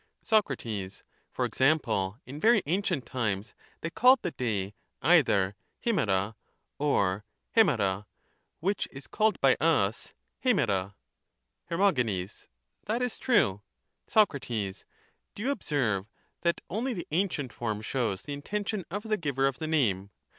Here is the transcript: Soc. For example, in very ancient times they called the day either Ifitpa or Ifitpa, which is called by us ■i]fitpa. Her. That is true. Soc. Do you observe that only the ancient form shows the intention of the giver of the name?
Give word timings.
Soc. 0.23 0.47
For 1.31 1.45
example, 1.45 2.17
in 2.25 2.39
very 2.39 2.63
ancient 2.65 3.05
times 3.05 3.53
they 3.81 3.91
called 3.91 4.23
the 4.23 4.31
day 4.31 4.73
either 5.03 5.55
Ifitpa 5.85 6.33
or 6.79 7.23
Ifitpa, 7.55 8.07
which 8.61 8.87
is 8.91 9.05
called 9.05 9.39
by 9.41 9.53
us 9.61 10.15
■i]fitpa. 10.43 10.95
Her. 11.65 12.37
That 12.87 13.01
is 13.03 13.19
true. 13.19 13.61
Soc. 14.07 14.39
Do 14.39 14.95
you 15.37 15.51
observe 15.51 16.07
that 16.41 16.61
only 16.67 16.93
the 16.95 17.07
ancient 17.11 17.53
form 17.53 17.83
shows 17.83 18.23
the 18.23 18.33
intention 18.33 18.85
of 18.89 19.03
the 19.03 19.17
giver 19.17 19.45
of 19.45 19.59
the 19.59 19.67
name? 19.67 20.09